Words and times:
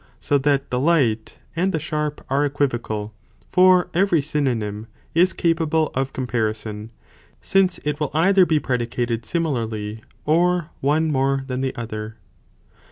So 0.19 0.39
that 0.39 0.71
the 0.71 0.79
light, 0.79 1.35
and 1.55 1.71
the 1.71 1.79
sharp, 1.79 2.25
are 2.27 2.43
equivocal, 2.43 3.13
for 3.51 3.87
every 3.93 4.19
synonym 4.19 4.87
is 5.13 5.31
capable 5.31 5.91
of 5.93 6.11
comparison, 6.11 6.91
since 7.39 7.77
it 7.85 7.99
will 7.99 8.09
either 8.15 8.47
be 8.47 8.59
predicated 8.59 9.25
similarly, 9.27 10.01
or 10.25 10.71
one 10.79 11.11
more 11.11 11.43
than 11.45 11.61
the 11.61 11.75
other. 11.75 12.15